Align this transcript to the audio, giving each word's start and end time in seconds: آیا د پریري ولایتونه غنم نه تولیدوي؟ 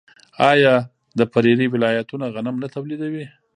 آیا 0.51 0.75
د 1.17 1.19
پریري 1.33 1.67
ولایتونه 1.69 2.25
غنم 2.35 2.55
نه 2.63 2.67
تولیدوي؟ 2.75 3.25